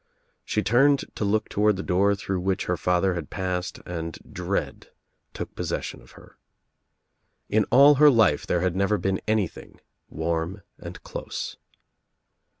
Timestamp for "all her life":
7.65-8.47